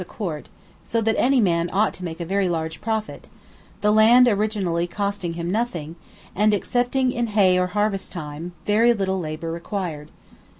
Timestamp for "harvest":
7.67-8.11